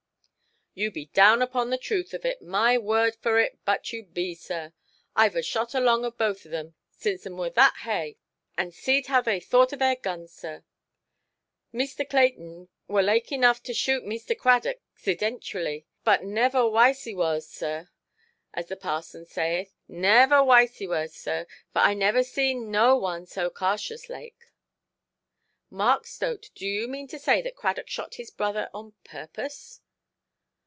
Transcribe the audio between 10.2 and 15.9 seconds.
sir; Meester Clayton wor laike enough to shoot Meester Cradock 'xidentually;